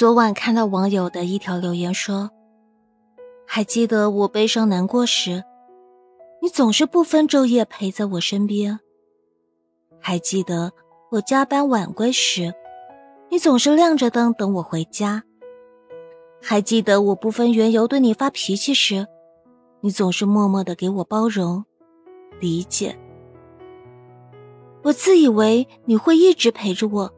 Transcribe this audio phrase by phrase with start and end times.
[0.00, 2.30] 昨晚看到网友的一条留言说
[3.46, 5.44] ：“还记得我悲伤难过时，
[6.40, 8.78] 你总是不分昼夜陪在我身边；
[10.00, 10.72] 还记得
[11.10, 12.54] 我加班晚归时，
[13.28, 15.20] 你总是亮着灯等我回家；
[16.40, 19.06] 还记得我不分缘由对你发脾气时，
[19.82, 21.62] 你总是默默的给我包容、
[22.40, 22.98] 理解。
[24.82, 27.12] 我自以为你会一直陪着我。”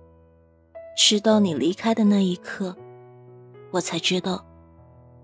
[0.97, 2.77] 直到你离开的那一刻，
[3.71, 4.45] 我才知道，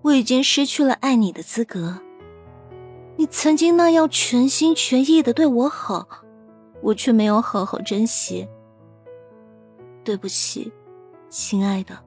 [0.03, 1.99] 我已经失去了爱你的资格。
[3.17, 6.09] 你曾经那样全心全意的对我好，
[6.83, 8.49] 我却没有好好珍惜。
[10.05, 10.73] 对不起，
[11.29, 11.99] 亲爱的，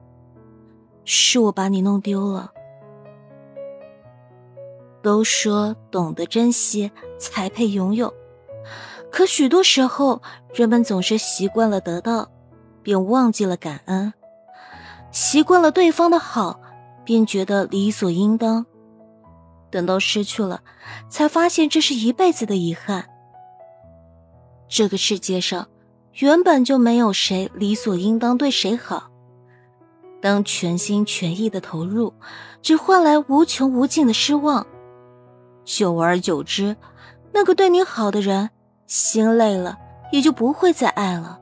[1.04, 2.50] 是我把你弄丢了。
[5.02, 8.12] 都说懂得珍惜才配拥有，
[9.10, 10.20] 可许多时候，
[10.54, 12.28] 人们总是习惯了得到。
[12.82, 14.12] 便忘记了感恩，
[15.10, 16.60] 习惯了对方的好，
[17.04, 18.64] 便觉得理所应当。
[19.70, 20.60] 等到失去了，
[21.08, 23.08] 才发现这是一辈子的遗憾。
[24.68, 25.68] 这个世界上，
[26.14, 29.10] 原本就没有谁理所应当对谁好。
[30.20, 32.12] 当全心全意的投入，
[32.60, 34.66] 只换来无穷无尽的失望，
[35.64, 36.76] 久而久之，
[37.32, 38.50] 那个对你好的人，
[38.86, 39.78] 心累了，
[40.12, 41.40] 也就不会再爱了。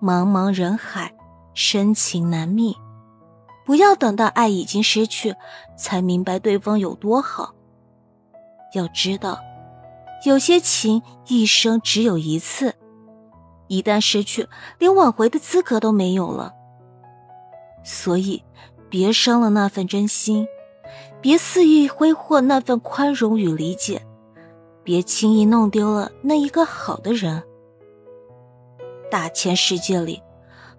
[0.00, 1.14] 茫茫人海，
[1.54, 2.76] 深情难觅。
[3.66, 5.34] 不要等到爱已经失去，
[5.76, 7.54] 才明白对方有多好。
[8.74, 9.38] 要知道，
[10.24, 12.74] 有些情一生只有一次，
[13.66, 16.54] 一旦失去，连挽回的资格都没有了。
[17.82, 18.42] 所以，
[18.88, 20.46] 别伤了那份真心，
[21.20, 24.06] 别肆意挥霍那份宽容与理解，
[24.82, 27.42] 别轻易弄丢了那一个好的人。
[29.10, 30.22] 大千世界里，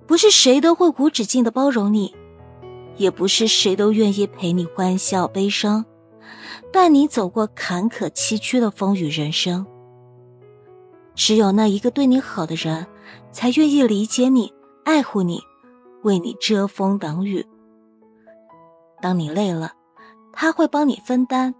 [0.06, 2.16] 不是谁都会无止境的包容你，
[2.98, 5.86] 也不是谁都愿意陪你欢笑悲伤，
[6.72, 9.66] 伴你走过坎坷崎岖的风雨人生。
[11.16, 12.88] 只有那一个对你好的人，
[13.32, 14.54] 才愿意理解你、
[14.86, 15.42] 爱护你，
[16.04, 17.46] 为你遮风挡雨。
[19.02, 19.74] 当你累了，
[20.32, 21.54] 他会帮你分担；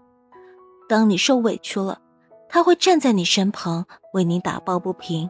[0.88, 2.00] 当你受委屈了，
[2.48, 5.28] 他会站在你身旁为你打抱不平。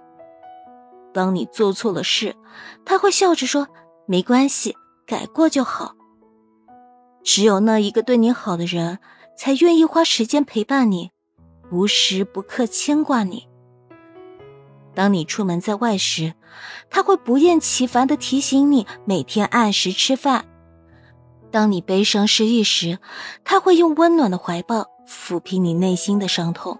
[1.13, 2.37] 当你做错了事，
[2.85, 3.69] 他会笑着说
[4.07, 4.77] ：“没关系，
[5.07, 5.95] 改过就好。”
[7.23, 8.99] 只有那一个对你好的人，
[9.37, 11.11] 才愿意花时间陪伴你，
[11.71, 13.49] 无时不刻牵挂你。
[14.95, 16.35] 当你出门在外时，
[16.89, 20.43] 他会不厌其烦的提醒你每天按时吃饭；
[21.51, 22.99] 当你悲伤失意时，
[23.45, 26.79] 他会用温暖的怀抱抚平你内心的伤痛。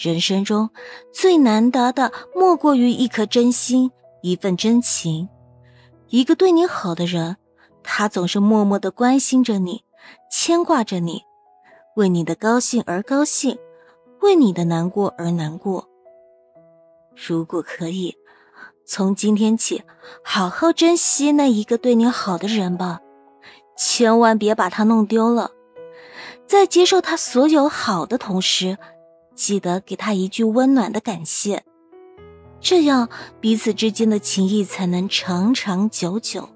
[0.00, 0.70] 人生中
[1.12, 3.90] 最难得的，莫过于一颗真心，
[4.22, 5.28] 一份真情。
[6.08, 7.36] 一个对你好的人，
[7.82, 9.84] 他总是默默的关心着你，
[10.32, 11.20] 牵挂着你，
[11.96, 13.58] 为你的高兴而高兴，
[14.22, 15.86] 为你的难过而难过。
[17.14, 18.16] 如果可以，
[18.86, 19.82] 从今天起，
[20.24, 23.00] 好好珍惜那一个对你好的人吧，
[23.76, 25.50] 千万别把他弄丢了。
[26.46, 28.78] 在接受他所有好的同时。
[29.40, 31.64] 记得给他一句温暖的感谢，
[32.60, 33.08] 这样
[33.40, 36.46] 彼此之间的情谊才能长长久久。